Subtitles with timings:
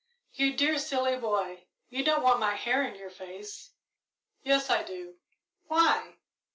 [0.33, 3.73] "You dear, silly boy, you don't want my hair in your face."
[4.41, 5.17] "Yes, I do."
[5.67, 6.15] "Why?"